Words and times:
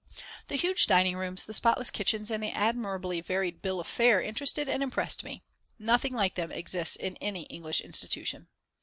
The 0.47 0.55
huge 0.55 0.87
dining 0.87 1.15
rooms, 1.15 1.45
the 1.45 1.53
spotless 1.53 1.91
kitchens 1.91 2.31
and 2.31 2.41
the 2.41 2.49
admirably 2.49 3.21
varied 3.21 3.61
bill 3.61 3.79
of 3.79 3.85
fare 3.85 4.19
interested 4.19 4.67
and 4.67 4.81
impressed 4.81 5.23
me. 5.23 5.43
Nothing 5.77 6.15
like 6.15 6.33
them 6.33 6.51
exists 6.51 6.95
in 6.95 7.17
any 7.17 7.43
English 7.43 7.81
institution. 7.81 8.47